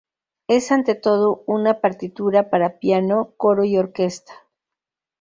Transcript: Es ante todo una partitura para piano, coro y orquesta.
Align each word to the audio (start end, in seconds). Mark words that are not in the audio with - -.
Es 0.47 0.71
ante 0.71 0.95
todo 0.95 1.43
una 1.45 1.79
partitura 1.79 2.49
para 2.49 2.79
piano, 2.79 3.35
coro 3.37 3.65
y 3.65 3.77
orquesta. 3.77 4.33